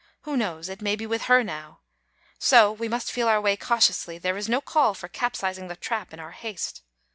"Who 0.23 0.35
knows, 0.35 0.67
it 0.67 0.81
may 0.81 0.95
be 0.95 1.05
with 1.05 1.25
her 1.25 1.43
now? 1.43 1.81
So 2.39 2.71
we 2.71 2.87
must 2.87 3.11
feel 3.11 3.27
our 3.27 3.39
way 3.39 3.55
cautiously; 3.55 4.17
there 4.17 4.35
is 4.35 4.49
no 4.49 4.59
call 4.59 4.95
for 4.95 5.07
capsizing 5.07 5.67
the 5.67 5.75
trap 5.75 6.11
in 6.11 6.19
our 6.19 6.31
haste. 6.31 6.81